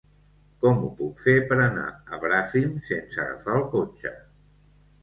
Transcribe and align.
Com 0.63 0.79
ho 0.87 0.89
puc 1.01 1.21
fer 1.25 1.35
per 1.51 1.59
anar 1.67 1.85
a 2.17 2.21
Bràfim 2.25 2.75
sense 2.89 3.25
agafar 3.27 3.61
el 3.63 3.71
cotxe? 3.79 4.19